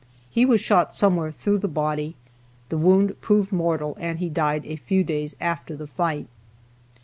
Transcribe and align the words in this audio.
He 0.31 0.47
was 0.47 0.59
shot 0.59 0.95
somewhere 0.95 1.29
through 1.29 1.59
the 1.59 1.67
body. 1.67 2.15
The 2.69 2.77
wound 2.79 3.21
proved 3.21 3.51
mortal 3.51 3.95
and 3.99 4.17
he 4.17 4.29
died 4.29 4.65
a 4.65 4.75
few 4.75 5.03
days 5.03 5.35
after 5.39 5.75
the 5.75 5.85
fight. 5.85 6.25